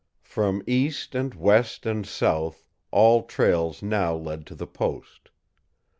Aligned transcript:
From 0.23 0.63
east 0.65 1.13
and 1.13 1.35
west 1.35 1.85
and 1.85 2.07
south 2.07 2.67
all 2.89 3.21
trails 3.21 3.83
now 3.83 4.15
led 4.15 4.47
to 4.47 4.55
the 4.55 4.65
post. 4.65 5.29